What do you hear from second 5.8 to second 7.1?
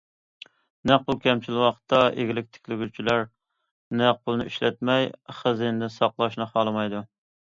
ساقلاشنى خالىمايدۇ.